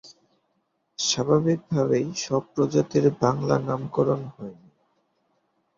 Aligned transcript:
স্বাভাবিকভাবেই 0.99 2.07
সব 2.17 2.41
প্রজাতির 2.53 3.05
বাংলা 3.21 3.55
নামকরণ 3.59 4.21
হয়নি। 4.35 4.69